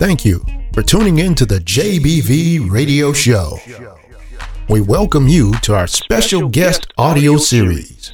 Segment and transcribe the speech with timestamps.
[0.00, 3.58] Thank you for tuning in to the JBV Radio Show.
[4.66, 8.10] We welcome you to our special guest audio series.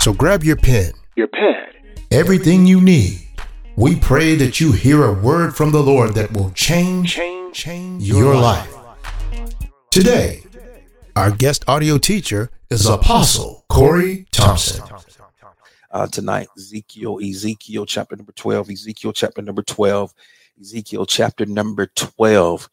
[0.00, 1.76] So grab your pen, your pad,
[2.10, 3.20] everything you need.
[3.76, 8.02] We pray that you hear a word from the Lord that will change, change, change
[8.02, 8.74] your life.
[9.92, 10.42] Today,
[11.14, 14.82] our guest audio teacher is Apostle Corey Thompson.
[15.92, 20.12] Uh, tonight, Ezekiel, Ezekiel chapter number 12, Ezekiel chapter number 12,
[20.60, 22.70] Ezekiel chapter number 12.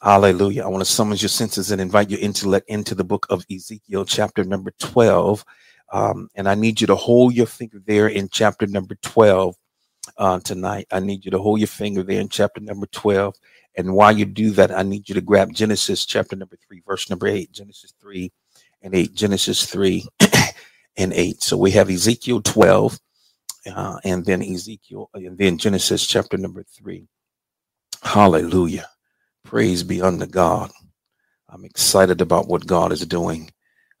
[0.00, 0.64] Hallelujah.
[0.64, 4.04] I want to summon your senses and invite your intellect into the book of Ezekiel
[4.04, 5.44] chapter number 12.
[5.92, 9.54] Um, and I need you to hold your finger there in chapter number 12
[10.16, 10.86] uh, tonight.
[10.90, 13.34] I need you to hold your finger there in chapter number 12.
[13.76, 17.10] And while you do that, I need you to grab Genesis chapter number 3, verse
[17.10, 18.32] number 8, Genesis 3
[18.80, 20.06] and 8, Genesis 3
[20.96, 21.42] and 8.
[21.42, 22.98] So we have Ezekiel 12
[23.66, 27.06] uh, and then Ezekiel, and then Genesis chapter number 3.
[28.02, 28.88] Hallelujah.
[29.44, 30.70] Praise be unto God.
[31.48, 33.50] I'm excited about what God is doing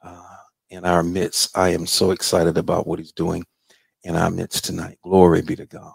[0.02, 0.36] uh,
[0.70, 1.56] in our midst.
[1.56, 3.44] I am so excited about what He's doing
[4.04, 4.98] in our midst tonight.
[5.02, 5.92] Glory be to God.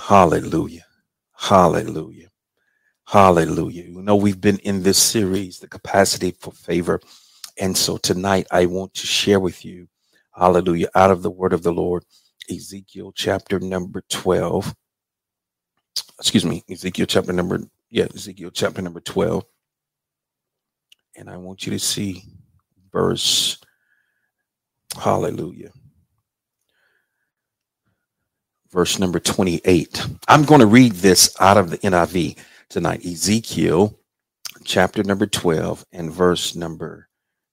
[0.00, 0.84] Hallelujah.
[1.36, 2.30] Hallelujah.
[3.06, 3.84] Hallelujah.
[3.84, 7.00] You know, we've been in this series, The Capacity for Favor.
[7.58, 9.86] And so tonight I want to share with you,
[10.32, 12.04] hallelujah, out of the word of the Lord,
[12.50, 14.74] Ezekiel chapter number 12.
[16.18, 19.44] Excuse me, Ezekiel chapter number, yeah, Ezekiel chapter number 12.
[21.16, 22.24] And I want you to see
[22.92, 23.58] verse,
[25.00, 25.70] hallelujah,
[28.70, 30.06] verse number 28.
[30.28, 33.04] I'm going to read this out of the NIV tonight.
[33.04, 33.98] Ezekiel
[34.64, 37.08] chapter number 12 and verse number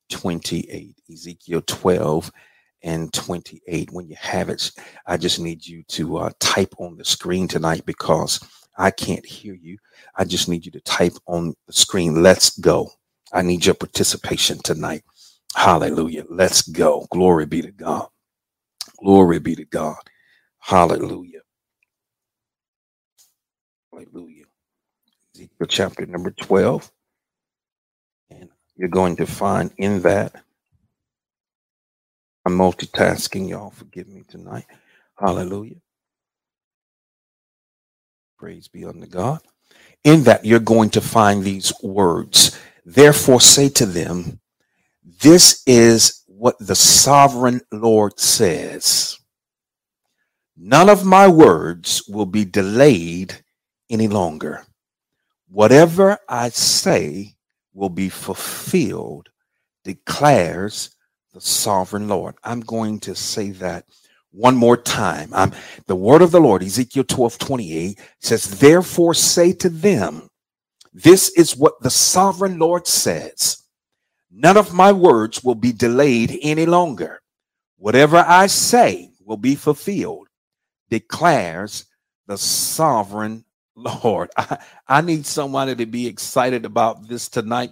[0.10, 0.96] 28.
[1.12, 2.32] Ezekiel 12
[2.84, 3.92] and 28.
[3.92, 4.72] When you have it,
[5.08, 8.40] I just need you to uh, type on the screen tonight because
[8.78, 9.78] I can't hear you.
[10.16, 12.24] I just need you to type on the screen.
[12.24, 12.92] Let's go.
[13.34, 15.04] I need your participation tonight.
[15.56, 16.26] Hallelujah.
[16.30, 17.08] Let's go.
[17.12, 18.08] Glory be to God.
[19.00, 19.98] Glory be to God.
[20.60, 21.42] Hallelujah.
[23.92, 24.46] Hallelujah.
[25.36, 26.92] Ezekiel chapter number 12.
[28.32, 30.44] And you're going to find in that,
[32.52, 33.70] I'm multitasking, y'all.
[33.70, 34.66] Forgive me tonight.
[35.18, 35.78] Hallelujah.
[38.38, 39.40] Praise be unto God.
[40.04, 42.60] In that, you're going to find these words.
[42.86, 44.42] Therefore, say to them,
[45.22, 49.18] This is what the sovereign Lord says.
[50.58, 53.34] None of my words will be delayed
[53.90, 54.66] any longer.
[55.48, 57.36] Whatever I say
[57.74, 59.30] will be fulfilled,
[59.86, 60.94] declares
[61.34, 62.36] the sovereign Lord.
[62.44, 63.86] I'm going to say that
[64.32, 65.30] one more time.
[65.34, 65.52] I'm,
[65.88, 70.30] the word of the Lord, Ezekiel 12 28 says, Therefore say to them,
[70.94, 73.64] This is what the sovereign Lord says.
[74.32, 77.22] None of my words will be delayed any longer.
[77.78, 80.28] Whatever I say will be fulfilled,
[80.90, 81.86] declares
[82.28, 83.44] the sovereign
[83.76, 84.30] Lord.
[84.38, 87.72] I, I need somebody to be excited about this tonight.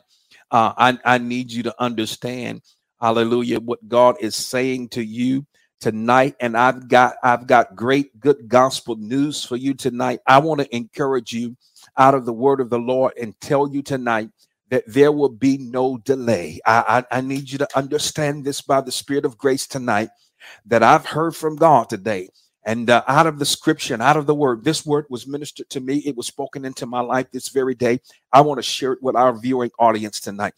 [0.51, 2.61] Uh, I, I need you to understand,
[3.01, 5.45] hallelujah, what God is saying to you
[5.79, 6.35] tonight.
[6.39, 10.19] And i've got i've got great good gospel news for you tonight.
[10.27, 11.55] I want to encourage you
[11.97, 14.29] out of the word of the lord and tell you tonight
[14.69, 16.59] that there will be no delay.
[16.65, 20.09] I, I, I need you to understand this by the spirit of grace tonight
[20.65, 22.29] that i've heard from god today.
[22.65, 25.69] And uh, out of the scripture and out of the word this word was ministered
[25.69, 25.99] to me.
[25.99, 28.01] It was spoken into my life this very day.
[28.33, 30.53] I want to share it with our viewing audience tonight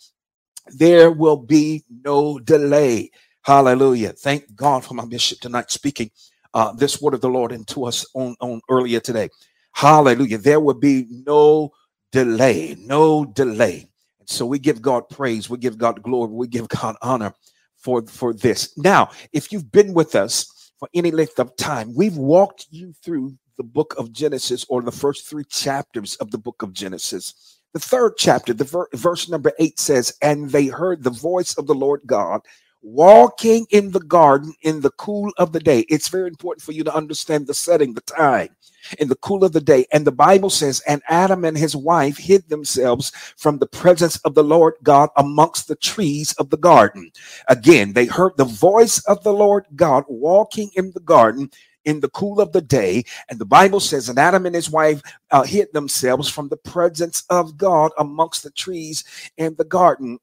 [0.78, 3.10] there will be no delay
[3.44, 4.14] Hallelujah.
[4.14, 6.12] Thank God for my bishop tonight speaking
[6.54, 9.30] uh, this word of the Lord into us on, on earlier today.
[9.74, 10.38] Hallelujah.
[10.40, 11.72] There will be no
[12.12, 13.88] delay, no delay.
[14.28, 17.34] So we give God praise, we give God glory, we give God honor
[17.78, 18.78] for, for this.
[18.78, 23.36] Now, if you've been with us for any length of time, we've walked you through
[23.58, 27.61] the book of Genesis or the first three chapters of the book of Genesis.
[27.74, 31.68] The third chapter, the ver- verse number eight says, And they heard the voice of
[31.68, 32.42] the Lord God
[32.82, 35.82] walking in the garden in the cool of the day.
[35.82, 38.50] It's very important for you to understand the setting, the time,
[38.98, 39.86] in the cool of the day.
[39.94, 44.34] And the Bible says, and Adam and his wife hid themselves from the presence of
[44.34, 47.12] the Lord God amongst the trees of the garden.
[47.48, 51.52] Again, they heard the voice of the Lord God walking in the garden
[51.86, 53.04] in the cool of the day.
[53.30, 55.02] And the Bible says, and Adam and his wife
[55.32, 59.04] uh, hid themselves from the presence of God amongst the trees
[59.38, 60.20] in the garden.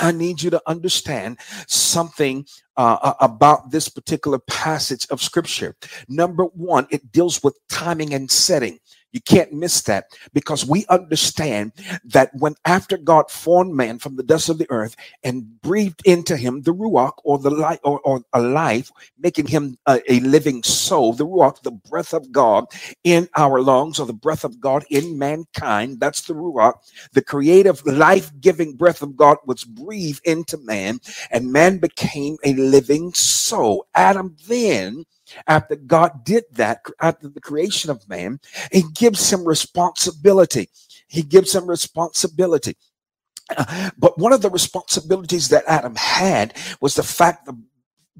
[0.00, 2.46] I need you to understand something
[2.76, 5.74] uh, about this particular passage of scripture.
[6.08, 8.78] Number one, it deals with timing and setting.
[9.12, 11.72] You can't miss that because we understand
[12.04, 16.36] that when after God formed man from the dust of the earth and breathed into
[16.36, 20.62] him the ruach or the life or, or a life, making him a, a, living
[20.62, 22.66] soul, the ruach, the breath of God
[23.02, 26.00] in our lungs or the breath of God in mankind.
[26.00, 26.74] That's the ruach,
[27.12, 31.00] the creative, life-giving breath of God was breathed into man,
[31.30, 33.86] and man became a living soul.
[33.94, 35.04] Adam then
[35.46, 38.40] after God did that, after the creation of man,
[38.72, 40.68] he gives him responsibility.
[41.08, 42.76] He gives him responsibility.
[43.56, 47.56] Uh, but one of the responsibilities that Adam had was the fact that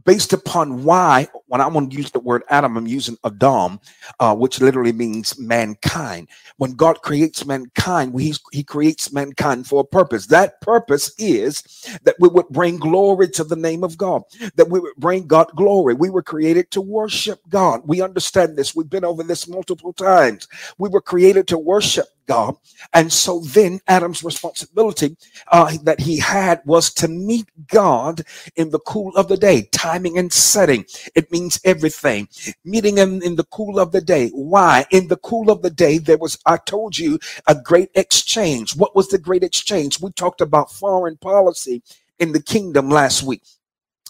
[0.04, 3.80] based upon why, when I want to use the word Adam, I'm using Adam,
[4.20, 6.28] uh, which literally means mankind.
[6.56, 10.26] When God creates mankind, he, he creates mankind for a purpose.
[10.26, 11.62] That purpose is
[12.04, 14.22] that we would bring glory to the name of God,
[14.56, 15.94] that we would bring God glory.
[15.94, 17.82] We were created to worship God.
[17.84, 18.74] We understand this.
[18.74, 20.48] We've been over this multiple times.
[20.78, 22.56] We were created to worship God.
[22.92, 25.16] And so then Adam's responsibility
[25.48, 28.22] uh, that he had was to meet God
[28.54, 30.84] in the cool of the day, timing and setting.
[31.14, 32.28] It means everything.
[32.64, 34.28] Meeting him in the cool of the day.
[34.28, 34.86] Why?
[34.90, 38.76] In the cool of the day, there was, I told you, a great exchange.
[38.76, 40.00] What was the great exchange?
[40.00, 41.82] We talked about foreign policy
[42.18, 43.42] in the kingdom last week.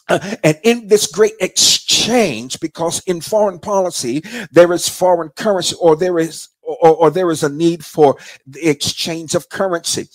[0.09, 5.97] Uh, and in this great exchange, because in foreign policy, there is foreign currency or
[5.97, 8.17] there is or, or there is a need for
[8.47, 10.09] the exchange of currency.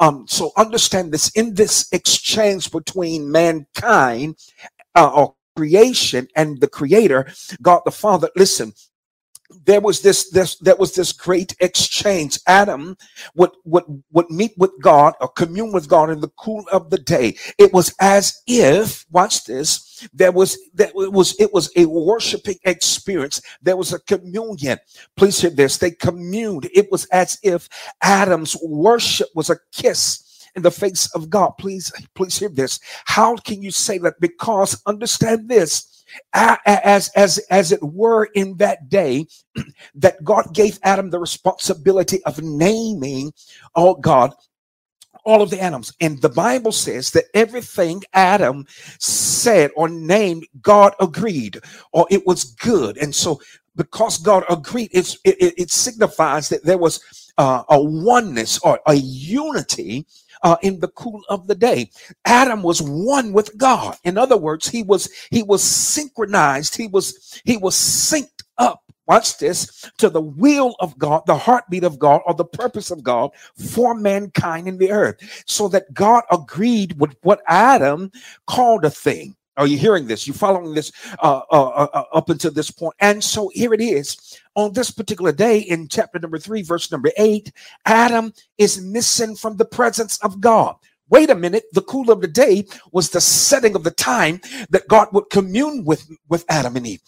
[0.00, 4.36] Um, so understand this in this exchange between mankind
[4.94, 7.26] uh, or creation and the creator,
[7.60, 8.28] God the Father.
[8.36, 8.72] Listen,
[9.64, 12.96] there was this this there was this great exchange adam
[13.34, 16.98] would would would meet with god or commune with god in the cool of the
[16.98, 22.58] day it was as if watch this there was that was it was a worshiping
[22.64, 24.78] experience there was a communion
[25.16, 27.68] please hear this they communed it was as if
[28.02, 30.24] adam's worship was a kiss
[30.54, 31.52] in the face of God.
[31.58, 32.80] Please, please hear this.
[33.06, 34.20] How can you say that?
[34.20, 35.91] Because understand this
[36.34, 39.26] as as as it were in that day
[39.94, 43.32] that God gave Adam the responsibility of naming
[43.74, 44.34] oh God
[45.24, 45.92] all of the animals.
[46.00, 48.66] And the bible says that everything adam
[48.98, 51.60] said or named god agreed
[51.92, 52.96] or it was good.
[52.98, 53.40] And so
[53.76, 57.00] because god agreed it, it signifies that there was
[57.38, 60.06] uh, a oneness or a unity
[60.42, 61.90] uh, in the cool of the day.
[62.24, 63.96] Adam was one with God.
[64.04, 66.76] In other words, he was he was synchronized.
[66.76, 68.82] He was he was synced up.
[69.06, 73.02] Watch this to the will of God, the heartbeat of God, or the purpose of
[73.02, 78.10] God for mankind in the earth, so that God agreed with what Adam
[78.46, 79.36] called a thing.
[79.56, 80.26] Are you hearing this?
[80.26, 82.94] You following this uh, uh, uh, uh, up until this point?
[83.00, 87.10] And so here it is on this particular day in chapter number three, verse number
[87.18, 87.52] eight.
[87.84, 90.76] Adam is missing from the presence of God.
[91.10, 91.64] Wait a minute.
[91.72, 94.40] The cool of the day was the setting of the time
[94.70, 97.02] that God would commune with with Adam and Eve.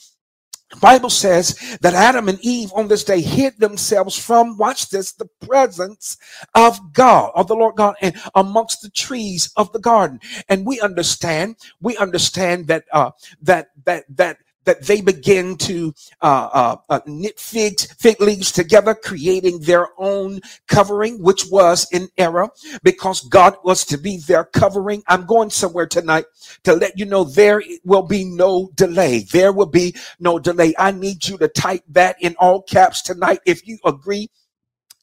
[0.81, 5.29] Bible says that Adam and Eve on this day hid themselves from, watch this, the
[5.47, 6.17] presence
[6.55, 10.21] of God, of the Lord God, and amongst the trees of the garden.
[10.49, 13.13] And we understand, we understand that, uh,
[13.43, 18.95] that, that, that that they begin to uh, uh, uh, knit fig, fig leaves together,
[18.95, 22.49] creating their own covering, which was in error
[22.83, 25.03] because God was to be their covering.
[25.09, 26.27] I'm going somewhere tonight
[26.65, 29.21] to let you know there will be no delay.
[29.33, 30.75] There will be no delay.
[30.79, 34.31] I need you to type that in all caps tonight if you agree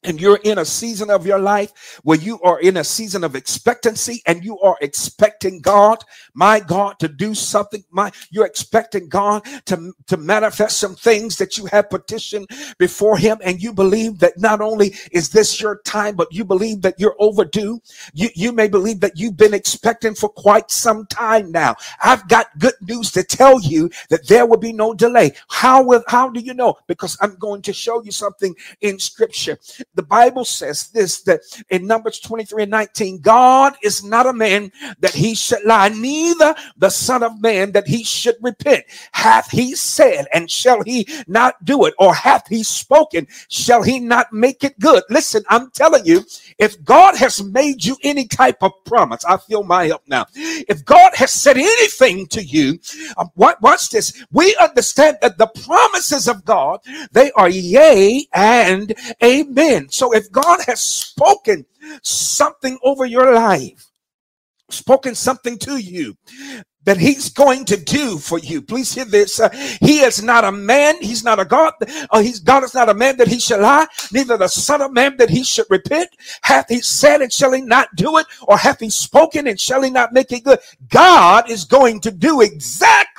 [0.03, 3.35] and you're in a season of your life where you are in a season of
[3.35, 6.03] expectancy and you are expecting God,
[6.33, 7.83] my God, to do something.
[7.91, 12.47] My, you're expecting God to, to manifest some things that you have petitioned
[12.79, 13.37] before Him.
[13.43, 17.15] And you believe that not only is this your time, but you believe that you're
[17.19, 17.79] overdue.
[18.13, 21.75] You, you may believe that you've been expecting for quite some time now.
[22.03, 25.33] I've got good news to tell you that there will be no delay.
[25.49, 26.77] How will, how do you know?
[26.87, 29.59] Because I'm going to show you something in scripture
[29.95, 34.71] the Bible says this that in Numbers 23 and 19, God is not a man
[34.99, 38.85] that he should lie, neither the Son of Man that he should repent.
[39.11, 41.93] Hath he said, and shall he not do it?
[41.99, 45.03] Or hath he spoken, shall he not make it good?
[45.09, 46.23] Listen, I'm telling you,
[46.57, 50.25] if God has made you any type of promise, I feel my help now.
[50.35, 52.79] If God has said anything to you,
[53.17, 54.23] um, watch this.
[54.31, 56.79] We understand that the promises of God,
[57.11, 58.93] they are yea and
[59.23, 59.80] amen.
[59.89, 61.65] So if God has spoken
[62.01, 63.87] something over your life,
[64.69, 66.15] spoken something to you,
[66.83, 68.61] that he's going to do for you.
[68.61, 69.39] Please hear this.
[69.39, 69.49] Uh,
[69.81, 70.95] he is not a man.
[71.01, 71.73] He's not a God.
[72.09, 74.91] Uh, he's God is not a man that he shall lie, neither the son of
[74.91, 76.09] man that he should repent.
[76.41, 78.25] Hath he said and shall he not do it?
[78.47, 80.59] Or hath he spoken and shall he not make it good?
[80.89, 83.10] God is going to do exactly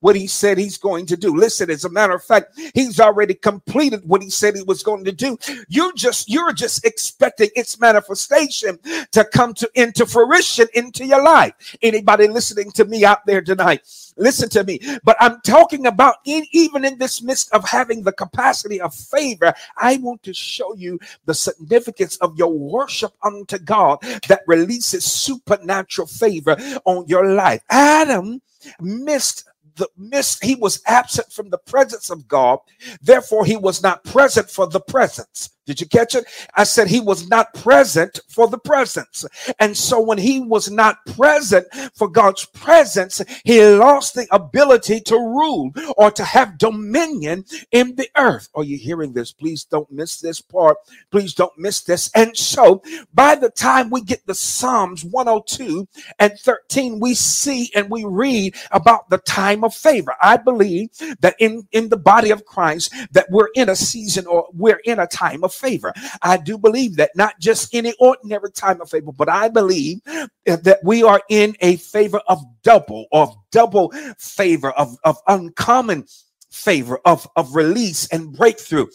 [0.00, 1.34] what he said he's going to do.
[1.36, 5.04] Listen, as a matter of fact, he's already completed what he said he was going
[5.04, 5.38] to do.
[5.68, 8.78] You just you're just expecting its manifestation
[9.12, 11.76] to come to into fruition into your life.
[11.82, 13.82] Anybody listening to me out there tonight?
[14.16, 14.80] Listen to me.
[15.04, 19.52] But I'm talking about in, even in this midst of having the capacity of favor,
[19.76, 26.06] I want to show you the significance of your worship unto God that releases supernatural
[26.06, 27.62] favor on your life.
[27.68, 28.40] Adam
[28.80, 29.44] missed
[29.76, 32.58] the missed, he was absent from the presence of God.
[33.02, 35.50] Therefore, he was not present for the presence.
[35.66, 36.24] Did you catch it?
[36.54, 39.24] I said he was not present for the presence.
[39.58, 45.16] And so when he was not present for God's presence, he lost the ability to
[45.16, 48.48] rule or to have dominion in the earth.
[48.54, 49.32] Are you hearing this?
[49.32, 50.76] Please don't miss this part.
[51.10, 52.10] Please don't miss this.
[52.14, 52.82] And so
[53.12, 55.88] by the time we get the Psalms 102
[56.20, 60.14] and 13, we see and we read about the time of favor.
[60.22, 64.46] I believe that in, in the body of Christ that we're in a season or
[64.52, 65.92] we're in a time of favor.
[66.22, 70.00] I do believe that not just any ordinary time of favor, but I believe
[70.44, 76.06] that we are in a favor of double, of double favor, of, of uncommon
[76.50, 78.86] favor, of, of release and breakthrough.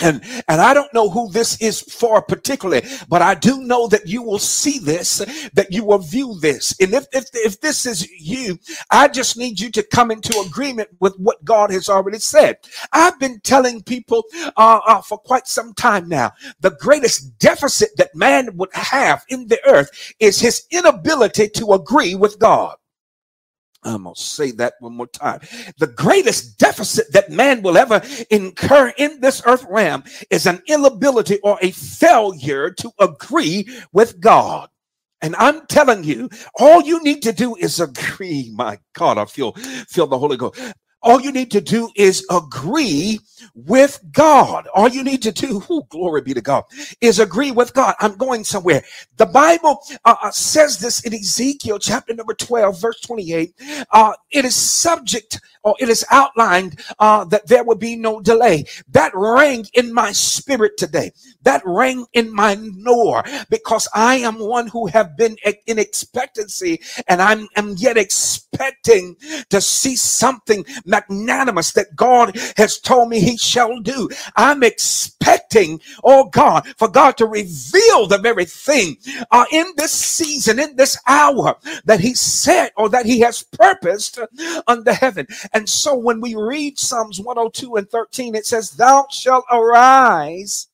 [0.00, 4.06] And, and I don't know who this is for particularly, but I do know that
[4.06, 5.18] you will see this,
[5.54, 6.74] that you will view this.
[6.80, 8.58] And if, if, if this is you,
[8.90, 12.58] I just need you to come into agreement with what God has already said.
[12.92, 14.24] I've been telling people
[14.56, 19.48] uh, uh, for quite some time now, the greatest deficit that man would have in
[19.48, 22.76] the earth is his inability to agree with God.
[23.84, 25.40] I'm going to say that one more time.
[25.78, 31.38] The greatest deficit that man will ever incur in this earth realm is an inability
[31.40, 34.68] or a failure to agree with God.
[35.20, 38.52] And I'm telling you, all you need to do is agree.
[38.54, 39.52] My God, I feel
[39.88, 40.60] feel the Holy Ghost.
[41.02, 43.20] All you need to do is agree
[43.54, 44.68] with God.
[44.74, 46.64] All you need to do, whoo, glory be to God,
[47.00, 47.94] is agree with God.
[48.00, 48.82] I'm going somewhere.
[49.16, 53.54] The Bible uh, uh says this in Ezekiel chapter number 12, verse 28.
[53.90, 58.64] Uh, it is subject or it is outlined uh, that there will be no delay.
[58.88, 61.12] That rang in my spirit today.
[61.42, 67.20] That rang in my knower because I am one who have been in expectancy and
[67.20, 69.16] I'm, am yet expecting
[69.50, 74.08] to see something magnanimous that God has told me he shall do.
[74.36, 78.96] I'm expecting, oh God, for God to reveal the very thing
[79.30, 84.18] uh, in this season, in this hour that he said or that he has purposed
[84.66, 85.26] under heaven.
[85.52, 90.68] And so when we read Psalms 102 and 13, it says, Thou shalt arise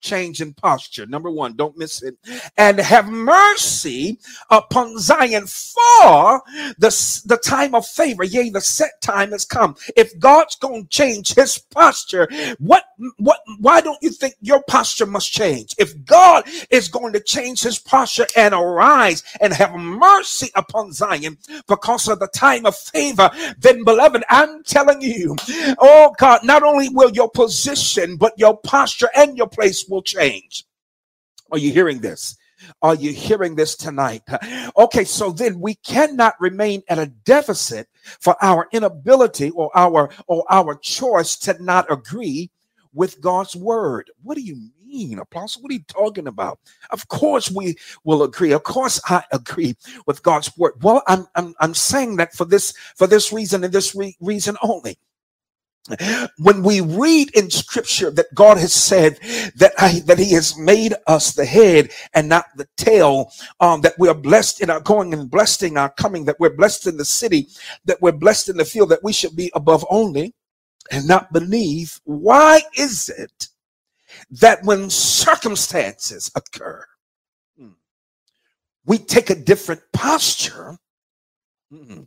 [0.00, 1.06] change in posture.
[1.06, 2.16] Number one, don't miss it.
[2.56, 4.18] And have mercy
[4.50, 6.42] upon Zion for
[6.78, 8.24] the, the time of favor.
[8.24, 9.76] Yea, the set time has come.
[9.96, 12.28] If God's going to change his posture,
[12.58, 12.84] what,
[13.18, 15.74] what, why don't you think your posture must change?
[15.78, 21.38] If God is going to change his posture and arise and have mercy upon Zion
[21.66, 25.36] because of the time of favor, then beloved, I'm telling you,
[25.78, 30.64] oh God, not only will your position, but your posture and your place will change.
[31.52, 32.36] Are you hearing this?
[32.82, 34.22] Are you hearing this tonight?
[34.78, 37.88] Okay, so then we cannot remain at a deficit
[38.20, 42.50] for our inability or our or our choice to not agree
[42.94, 44.10] with God's word.
[44.22, 45.62] What do you mean, Apostle?
[45.62, 46.60] What are you talking about?
[46.90, 48.52] Of course we will agree.
[48.52, 49.76] Of course I agree
[50.06, 50.74] with God's word.
[50.82, 54.56] Well, I'm I'm, I'm saying that for this for this reason and this re- reason
[54.62, 54.98] only
[56.38, 59.18] when we read in scripture that God has said
[59.56, 63.98] that I, that he has made us the head and not the tail, um, that
[63.98, 66.96] we are blessed in our going and blessed in our coming, that we're blessed in
[66.96, 67.48] the city,
[67.86, 70.34] that we're blessed in the field, that we should be above only
[70.90, 72.00] and not beneath.
[72.04, 73.48] Why is it
[74.30, 76.84] that when circumstances occur,
[77.58, 77.70] hmm,
[78.84, 80.76] we take a different posture?
[81.70, 82.02] Hmm,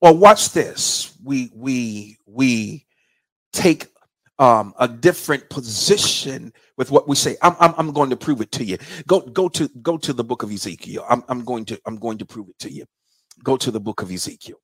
[0.00, 1.14] well, watch this.
[1.24, 2.86] We we we
[3.52, 3.88] take
[4.38, 7.36] um, a different position with what we say.
[7.42, 8.78] I'm, I'm, I'm going to prove it to you.
[9.08, 11.06] Go go to go to the book of Ezekiel.
[11.10, 12.86] I'm, I'm going to I'm going to prove it to you.
[13.44, 14.58] Go to the book of Ezekiel,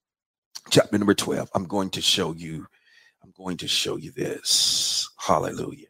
[0.70, 1.50] chapter number 12.
[1.54, 2.66] I'm going to show you.
[3.24, 5.08] I'm going to show you this.
[5.18, 5.88] Hallelujah.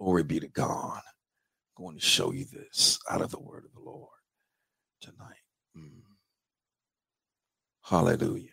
[0.00, 1.00] Glory be to God.
[1.78, 4.08] I'm going to show you this out of the word of the Lord
[5.02, 5.42] tonight.
[5.78, 6.13] Mm.
[7.84, 8.50] Hallelujah.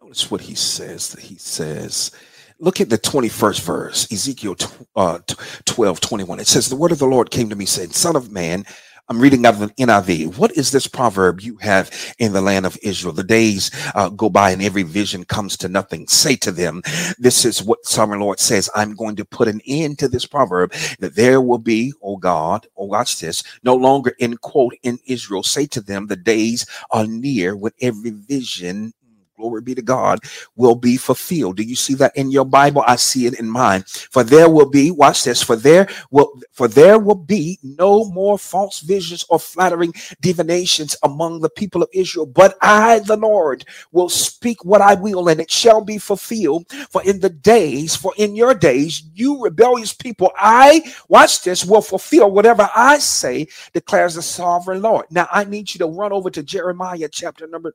[0.00, 1.12] Notice what he says.
[1.14, 2.10] He says,
[2.58, 4.56] look at the 21st verse, Ezekiel
[4.96, 5.18] uh,
[5.66, 6.40] 12, 21.
[6.40, 8.64] It says, The word of the Lord came to me, saying, Son of man,
[9.08, 10.36] I'm reading out of the NIV.
[10.36, 13.14] What is this proverb you have in the land of Israel?
[13.14, 16.08] The days uh, go by and every vision comes to nothing.
[16.08, 16.82] Say to them,
[17.18, 18.68] this is what sovereign Lord says.
[18.74, 22.66] I'm going to put an end to this proverb that there will be, oh God,
[22.76, 25.44] oh, watch this, no longer in quote in Israel.
[25.44, 28.92] Say to them, the days are near when every vision
[29.38, 30.20] glory be to God,
[30.56, 31.56] will be fulfilled.
[31.56, 32.82] Do you see that in your Bible?
[32.86, 33.84] I see it in mine.
[33.86, 38.38] For there will be, watch this, for there will for there will be no more
[38.38, 44.08] false visions or flattering divinations among the people of Israel, but I, the Lord, will
[44.08, 46.70] speak what I will, and it shall be fulfilled.
[46.90, 51.82] For in the days, for in your days, you rebellious people, I, watch this, will
[51.82, 55.06] fulfill whatever I say, declares the sovereign Lord.
[55.10, 57.74] Now I need you to run over to Jeremiah chapter number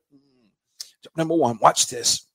[1.15, 2.25] Number one, watch this.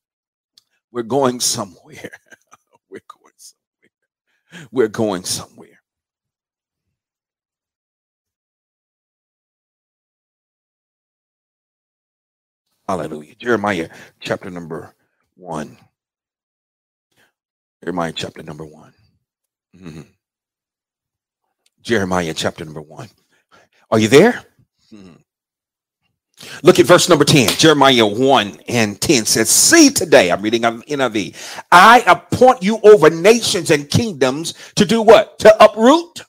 [0.91, 2.11] We're going somewhere.
[2.91, 4.69] We're going somewhere.
[4.71, 5.81] We're going somewhere.
[12.89, 13.35] Hallelujah.
[13.35, 14.95] Jeremiah chapter number
[15.37, 15.77] one.
[17.83, 18.95] Jeremiah chapter number one.
[19.77, 20.01] Mm-hmm.
[21.83, 23.09] Jeremiah chapter number one.
[23.91, 24.43] Are you there?
[24.93, 25.17] Mm-hmm.
[26.63, 27.51] Look at verse number 10.
[27.59, 31.35] Jeremiah 1 and 10 says, See today, I'm reading on NIV,
[31.73, 35.39] I appoint you over nations and kingdoms to do what?
[35.41, 36.23] To uproot,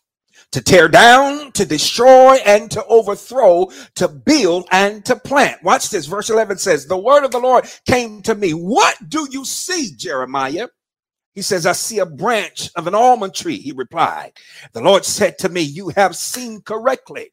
[0.51, 5.63] to tear down, to destroy, and to overthrow, to build and to plant.
[5.63, 6.07] Watch this.
[6.07, 8.51] Verse 11 says, The word of the Lord came to me.
[8.51, 10.69] What do you see, Jeremiah?
[11.35, 13.57] He says, I see a branch of an almond tree.
[13.57, 14.33] He replied,
[14.73, 17.31] The Lord said to me, You have seen correctly.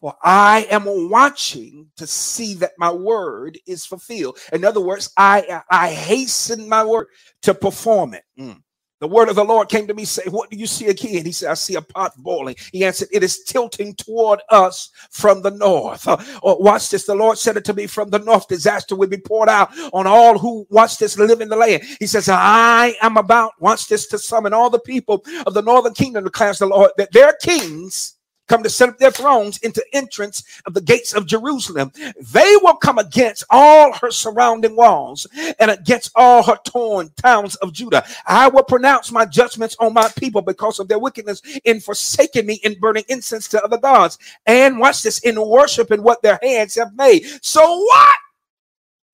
[0.00, 4.38] For I am watching to see that my word is fulfilled.
[4.52, 7.08] In other words, I I hasten my word
[7.42, 8.24] to perform it.
[8.38, 8.62] Mm.
[9.00, 11.24] The word of the Lord came to me, say, What do you see again?
[11.24, 12.56] He said, I see a pot boiling.
[12.72, 16.06] He answered, It is tilting toward us from the north.
[16.08, 17.06] Uh, oh, watch this.
[17.06, 18.48] The Lord said it to me from the north.
[18.48, 21.84] Disaster will be poured out on all who, watch this, live in the land.
[22.00, 25.94] He says, I am about, watch this, to summon all the people of the northern
[25.94, 28.17] kingdom, declares the Lord, that their kings
[28.48, 31.92] come to set up their thrones into entrance of the gates of Jerusalem.
[32.32, 35.26] They will come against all her surrounding walls
[35.58, 38.04] and against all her torn towns of Judah.
[38.26, 42.54] I will pronounce my judgments on my people because of their wickedness in forsaking me
[42.64, 44.18] in burning incense to other gods.
[44.46, 47.24] And watch this in worshiping what their hands have made.
[47.42, 48.16] So what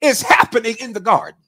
[0.01, 1.41] is happening in the garden?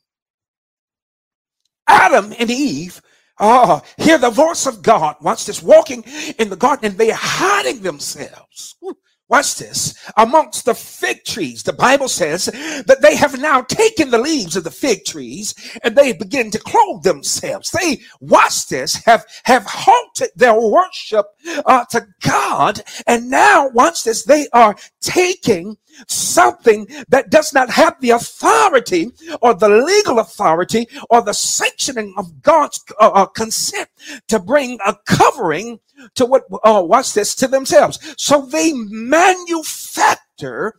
[1.86, 3.00] Adam and Eve
[3.38, 5.16] Oh, hear the voice of God.
[5.20, 5.62] Watch this.
[5.62, 6.04] Walking
[6.38, 8.76] in the garden and they are hiding themselves.
[9.28, 9.94] Watch this.
[10.16, 14.62] Amongst the fig trees, the Bible says that they have now taken the leaves of
[14.62, 17.72] the fig trees and they begin to clothe themselves.
[17.72, 21.26] They, watch this, have, have halted their worship
[21.64, 22.82] uh, to God.
[23.08, 29.10] And now, watch this, they are taking something that does not have the authority
[29.40, 33.88] or the legal authority or the sanctioning of God's uh, uh, consent
[34.28, 35.80] to bring a covering
[36.14, 37.98] to what, uh, watch this, to themselves.
[38.18, 40.74] So they manufacture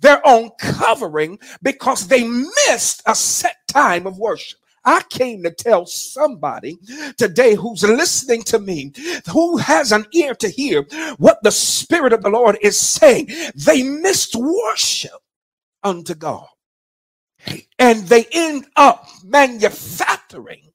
[0.00, 4.58] their own covering because they missed a set time of worship.
[4.84, 6.76] I came to tell somebody
[7.16, 8.92] today who's listening to me,
[9.30, 10.82] who has an ear to hear
[11.18, 13.28] what the Spirit of the Lord is saying.
[13.54, 15.20] They missed worship
[15.84, 16.46] unto God.
[17.78, 20.72] And they end up manufacturing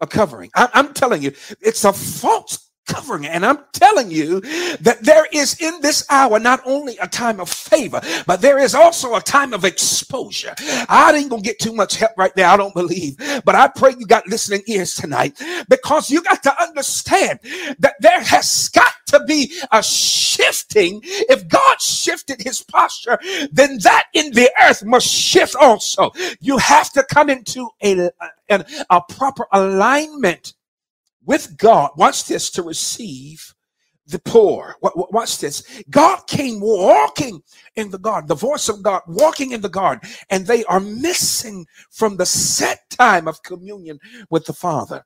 [0.00, 0.50] a covering.
[0.54, 3.30] I, I'm telling you, it's a false covering it.
[3.32, 4.40] And I'm telling you
[4.80, 8.74] that there is in this hour not only a time of favor, but there is
[8.74, 10.54] also a time of exposure.
[10.88, 13.16] I ain't gonna get too much help right there, I don't believe.
[13.44, 17.40] But I pray you got listening ears tonight because you got to understand
[17.78, 21.00] that there has got to be a shifting.
[21.04, 23.18] If God shifted his posture,
[23.52, 26.12] then that in the earth must shift also.
[26.40, 28.10] You have to come into a,
[28.50, 30.54] a, a proper alignment
[31.26, 33.54] with God, watch this, to receive
[34.06, 34.76] the poor.
[34.80, 35.82] Watch this.
[35.90, 37.42] God came walking
[37.74, 41.66] in the garden, the voice of God walking in the garden, and they are missing
[41.90, 43.98] from the set time of communion
[44.30, 45.04] with the Father.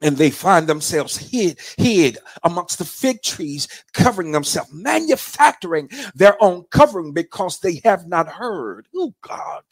[0.00, 6.64] And they find themselves hid, hid amongst the fig trees, covering themselves, manufacturing their own
[6.70, 9.62] covering because they have not heard, oh God,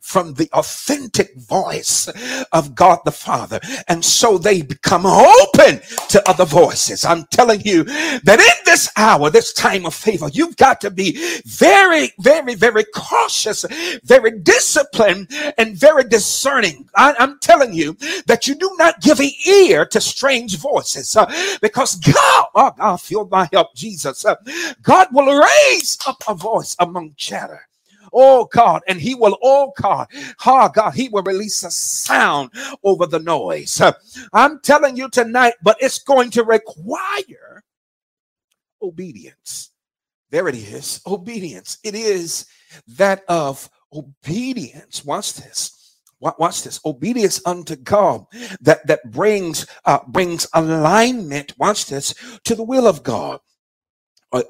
[0.00, 2.08] from the authentic voice
[2.52, 3.60] of God the Father.
[3.88, 7.04] And so they become open to other voices.
[7.04, 11.18] I'm telling you that in this hour, this time of favor, you've got to be
[11.44, 13.64] very, very, very cautious,
[14.04, 16.88] very disciplined, and very discerning.
[16.94, 19.30] I, am telling you that you do not give an
[19.68, 21.26] ear to strange voices uh,
[21.60, 24.24] because God, oh, God, feel my help, Jesus.
[24.24, 24.36] Uh,
[24.82, 27.60] God will raise up a voice among chatter.
[28.12, 30.06] Oh God, and He will, oh God,
[30.46, 32.50] oh God, He will release a sound
[32.84, 33.80] over the noise.
[33.80, 33.92] Uh,
[34.32, 37.64] I'm telling you tonight, but it's going to require
[38.82, 39.70] obedience.
[40.30, 41.78] There it is, obedience.
[41.84, 42.46] It is
[42.88, 45.04] that of obedience.
[45.04, 45.83] Watch this
[46.38, 48.24] watch this obedience unto god
[48.60, 53.40] that that brings uh brings alignment watch this to the will of god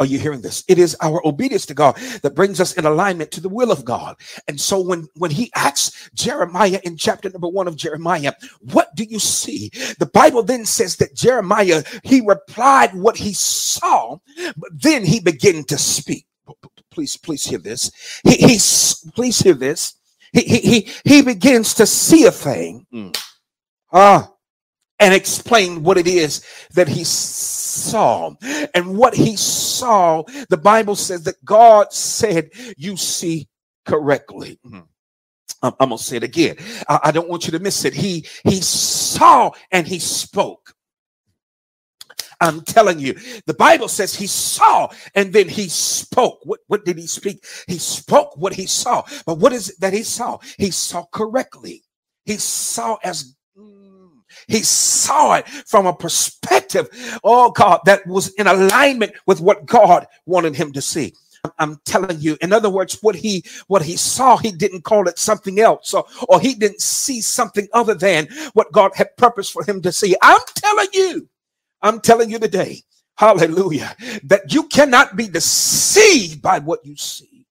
[0.00, 0.64] are, you hearing this?
[0.68, 3.84] It is our obedience to God that brings us in alignment to the will of
[3.84, 4.16] God.
[4.48, 8.32] And so when, when he asks Jeremiah in chapter number one of Jeremiah,
[8.72, 9.70] what do you see?
[9.98, 14.18] The Bible then says that Jeremiah, he replied what he saw,
[14.56, 16.26] but then he began to speak.
[16.90, 17.90] Please, please hear this.
[18.22, 18.58] He, he
[19.14, 19.94] please hear this.
[20.34, 22.86] He, he, he, he begins to see a thing.
[22.92, 23.16] Mm.
[23.92, 24.30] Ah,
[24.98, 26.44] and explain what it is
[26.74, 28.34] that he saw.
[28.74, 33.48] And what he saw, the Bible says that God said, You see
[33.86, 34.58] correctly.
[34.66, 34.80] Mm-hmm.
[35.62, 36.56] I'm, I'm, gonna say it again.
[36.88, 37.94] I, I don't want you to miss it.
[37.94, 40.63] He he saw and he spoke.
[42.44, 43.14] I'm telling you,
[43.46, 46.40] the Bible says he saw and then he spoke.
[46.44, 47.44] What, what did he speak?
[47.68, 49.04] He spoke what he saw.
[49.26, 50.38] But what is it that he saw?
[50.58, 51.84] He saw correctly.
[52.26, 54.10] He saw as mm,
[54.48, 56.88] he saw it from a perspective,
[57.24, 61.14] oh God, that was in alignment with what God wanted him to see.
[61.58, 65.18] I'm telling you, in other words, what he what he saw, he didn't call it
[65.18, 69.64] something else, or, or he didn't see something other than what God had purpose for
[69.64, 70.16] him to see.
[70.22, 71.28] I'm telling you,
[71.84, 72.82] I'm telling you today,
[73.18, 77.46] hallelujah, that you cannot be deceived by what you see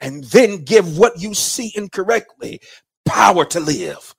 [0.00, 2.60] and then give what you see incorrectly
[3.06, 4.15] power to live.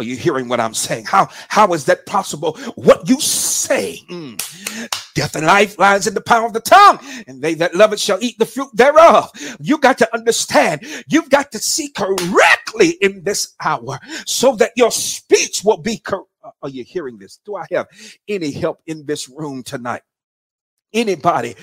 [0.00, 1.06] Are you hearing what I'm saying?
[1.06, 2.54] How how is that possible?
[2.76, 4.38] What you say, mm,
[5.14, 8.00] death and life lies in the power of the tongue, and they that love it
[8.00, 9.30] shall eat the fruit thereof.
[9.60, 10.86] You got to understand.
[11.08, 15.98] You've got to see correctly in this hour, so that your speech will be.
[15.98, 16.26] Cor-
[16.62, 17.40] Are you hearing this?
[17.44, 17.88] Do I have
[18.28, 20.02] any help in this room tonight?
[20.94, 21.56] Anybody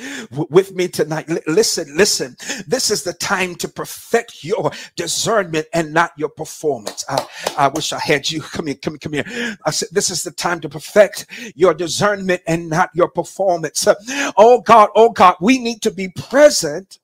[0.49, 1.29] with me tonight.
[1.47, 2.35] Listen listen.
[2.67, 7.05] This is the time to perfect your discernment and not your performance.
[7.09, 8.41] I, I wish i had you.
[8.57, 9.57] Come here come here come here.
[9.65, 13.87] I said this is the time to perfect your discernment and not your performance.
[14.37, 16.99] Oh god oh god we need to be present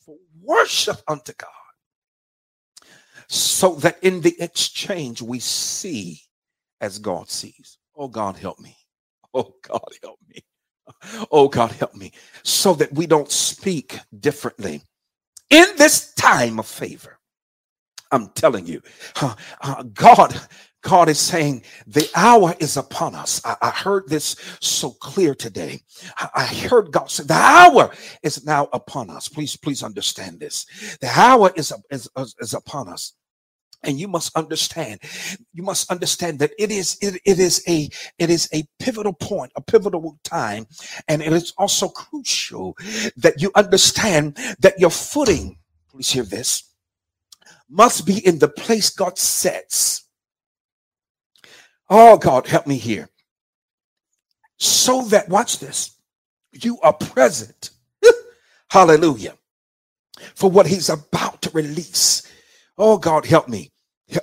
[0.00, 1.50] for worship unto god
[3.28, 6.20] so that in the exchange we see
[6.80, 7.78] as god sees.
[7.96, 8.76] Oh god help me.
[9.34, 10.42] Oh God, help me.
[11.30, 14.82] Oh God, help me so that we don't speak differently
[15.50, 17.18] in this time of favor.
[18.10, 18.82] I'm telling you,
[19.20, 20.38] uh, uh, God,
[20.82, 23.40] God is saying the hour is upon us.
[23.44, 25.80] I, I heard this so clear today.
[26.18, 27.90] I, I, heard God say the hour
[28.22, 29.28] is now upon us.
[29.28, 30.66] Please, please understand this.
[31.00, 32.08] The hour is, is,
[32.40, 33.14] is upon us
[33.82, 35.00] and you must understand
[35.52, 39.52] you must understand that it is it, it is a it is a pivotal point
[39.56, 40.66] a pivotal time.
[41.08, 42.76] And it is also crucial
[43.16, 45.58] that you understand that your footing
[45.90, 46.64] please hear this
[47.68, 50.06] must be in the place god sets.
[51.90, 53.08] Oh god help me here.
[54.58, 55.96] So that watch this
[56.52, 57.70] you are present.
[58.70, 59.34] Hallelujah.
[60.34, 62.22] For what he's about to release
[62.78, 63.70] Oh God, help me.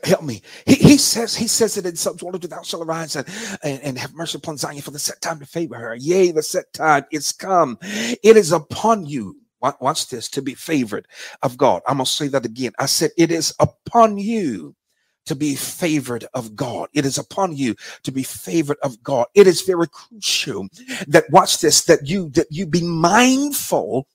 [0.03, 0.41] Help me.
[0.65, 3.27] He, he says, he says it in Psalms 102, thou shalt arise and,
[3.63, 5.95] and, and, have mercy upon Zion for the set time to favor her.
[5.95, 7.77] Yea, the set time is come.
[7.81, 9.37] It is upon you.
[9.61, 11.07] Watch this to be favored
[11.41, 11.81] of God.
[11.87, 12.71] I'm going to say that again.
[12.79, 14.75] I said, it is upon you
[15.25, 16.87] to be favored of God.
[16.93, 19.27] It is upon you to be favored of God.
[19.35, 20.67] It is very crucial
[21.07, 24.07] that watch this, that you, that you be mindful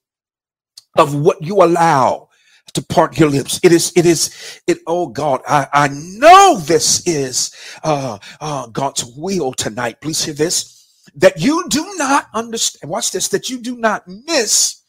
[0.97, 2.29] of what you allow
[2.75, 3.61] to part your lips.
[3.63, 9.05] It is, it is, it, oh God, I, I know this is uh, uh, God's
[9.17, 10.01] will tonight.
[10.01, 10.75] Please hear this
[11.17, 12.91] that you do not understand.
[12.91, 14.83] Watch this, that you do not miss.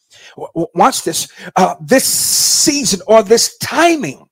[0.54, 4.28] Watch this, uh, this season or this timing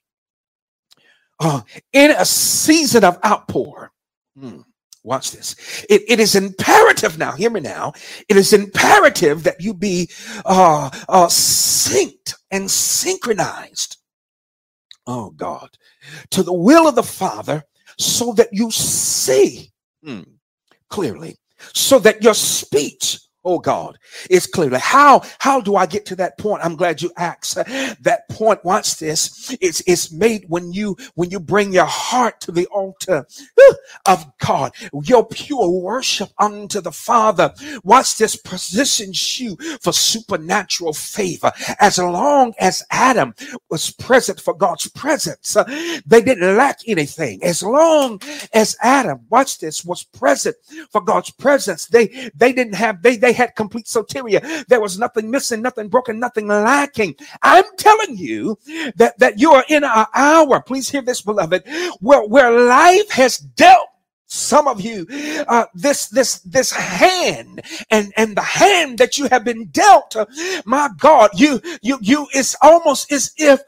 [1.39, 1.61] uh,
[1.91, 3.91] in a season of outpour.
[4.37, 4.61] Hmm.
[5.03, 5.55] Watch this.
[5.89, 7.33] It, it is imperative now.
[7.33, 7.93] Hear me now.
[8.29, 10.09] It is imperative that you be
[10.45, 13.97] uh, uh, synced and synchronized.
[15.05, 15.69] Oh God,
[16.31, 17.63] to the will of the Father,
[17.97, 20.21] so that you see hmm,
[20.89, 21.35] clearly,
[21.73, 23.97] so that your speech Oh God,
[24.29, 26.63] it's clearly how how do I get to that point?
[26.63, 27.55] I'm glad you asked.
[27.55, 29.55] That point, watch this.
[29.61, 33.25] It's it's made when you when you bring your heart to the altar
[34.05, 37.53] of God, your pure worship unto the Father.
[37.83, 41.51] Watch this positions you for supernatural favor.
[41.79, 43.33] As long as Adam
[43.69, 45.63] was present for God's presence, uh,
[46.05, 47.43] they didn't lack anything.
[47.43, 48.21] As long
[48.53, 50.55] as Adam, watch this, was present
[50.91, 54.65] for God's presence, they they didn't have they they they had complete soteria.
[54.67, 57.15] There was nothing missing, nothing broken, nothing lacking.
[57.41, 58.59] I'm telling you
[58.95, 61.63] that, that you are in an hour, please hear this, beloved,
[61.99, 63.87] where, where life has dealt
[64.27, 65.05] some of you
[65.47, 70.25] uh, this this this hand and and the hand that you have been dealt uh,
[70.65, 73.61] my god you you you it's almost as if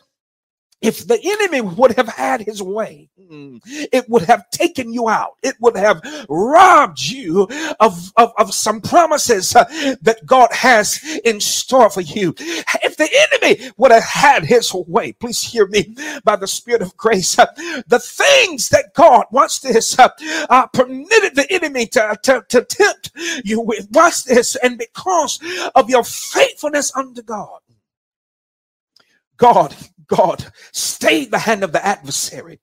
[0.81, 5.33] if the enemy would have had his way, it would have taken you out.
[5.43, 7.47] It would have robbed you
[7.79, 9.65] of, of, of some promises uh,
[10.01, 12.35] that God has in store for you.
[12.83, 16.95] If the enemy would have had his way, please hear me by the Spirit of
[16.97, 17.37] grace.
[17.39, 17.47] Uh,
[17.87, 20.09] the things that God wants this uh,
[20.49, 23.11] uh, permitted the enemy to, to, to tempt
[23.43, 23.87] you with.
[23.91, 25.39] Watch this, and because
[25.75, 27.59] of your faithfulness unto God,
[29.37, 29.75] God
[30.07, 32.59] God stayed the hand of the adversary.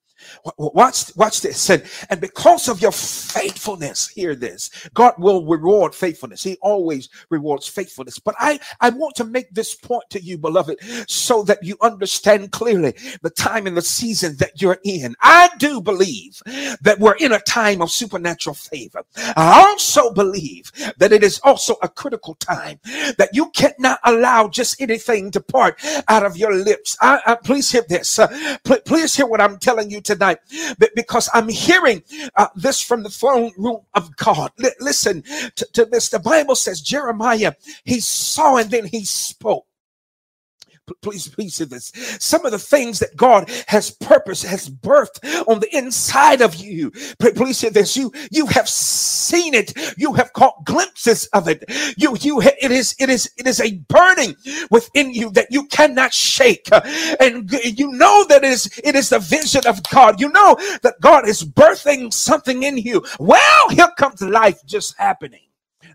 [0.59, 1.71] Watch, watch this.
[1.71, 4.71] And, and because of your faithfulness, hear this.
[4.95, 6.43] God will reward faithfulness.
[6.43, 8.19] He always rewards faithfulness.
[8.19, 12.53] But I, I want to make this point to you, beloved, so that you understand
[12.53, 15.15] clearly the time and the season that you're in.
[15.21, 16.41] I do believe
[16.83, 19.03] that we're in a time of supernatural favor.
[19.17, 22.79] I also believe that it is also a critical time
[23.19, 26.97] that you cannot allow just anything to part out of your lips.
[27.01, 28.19] I, I please hear this.
[28.19, 30.39] Uh, pl- please hear what I'm telling you today tonight
[30.95, 32.03] because I'm hearing
[32.37, 34.53] uh, this from the throne room of God.
[34.63, 35.23] L- listen
[35.57, 36.11] to, to this.
[36.11, 39.67] The Bible says Jeremiah, he saw and then he spoke
[41.03, 41.93] please, please see this.
[42.19, 46.91] Some of the things that God has purpose, has birthed on the inside of you.
[47.21, 47.97] Please see this.
[47.97, 49.73] You, you have seen it.
[49.97, 51.65] You have caught glimpses of it.
[51.97, 54.37] You, you, it is, it is, it is a burning
[54.71, 56.69] within you that you cannot shake.
[57.21, 60.21] And you know that it is, it is the vision of God.
[60.21, 63.05] You know that God is birthing something in you.
[63.19, 65.41] Well, here comes life just happening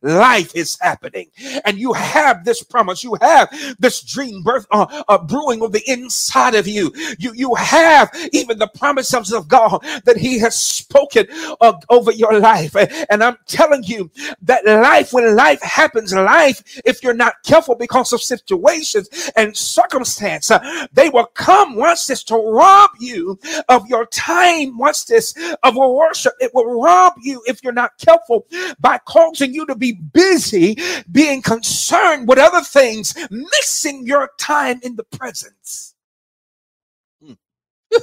[0.02, 1.30] life is happening.
[1.66, 3.04] And you have this promise.
[3.04, 6.92] You have this dream birth uh, uh, brewing on the inside of you.
[7.20, 11.28] You, you have even the promises of God that He has spoken
[11.62, 12.76] uh, over your life.
[13.10, 18.14] And I'm telling you that life, when life happens, life, if you're not careful because
[18.14, 24.06] of situations and circumstance, uh, they will come, once this, to rob you of your
[24.08, 26.34] time, once this, of worship.
[26.40, 28.46] It will rob you if you're not careful
[28.80, 30.78] by causing you to be be busy
[31.12, 35.96] being concerned with other things, missing your time in the presence.
[37.24, 37.34] Hmm.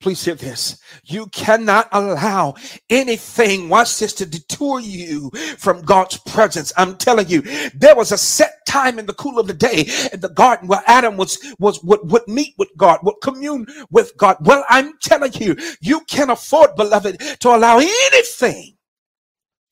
[0.00, 0.78] Please hear this.
[1.04, 2.54] You cannot allow
[2.90, 6.72] anything, watch this, to detour you from God's presence.
[6.76, 7.42] I'm telling you,
[7.74, 10.82] there was a set time in the cool of the day in the garden where
[10.86, 14.36] Adam was, was, would, would meet with God, would commune with God.
[14.40, 18.76] Well, I'm telling you, you can't afford, beloved, to allow anything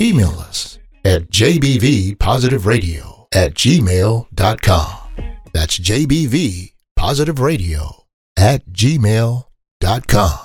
[0.00, 4.98] email us at jbvpositiveradio at gmail.com.
[5.52, 7.92] That's jbvpositiveradio
[8.36, 10.38] at gmail.com.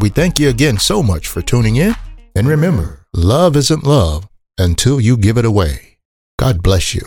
[0.00, 1.94] We thank you again so much for tuning in,
[2.34, 4.26] and remember, Love isn't love
[4.58, 5.98] until you give it away.
[6.36, 7.02] God bless you.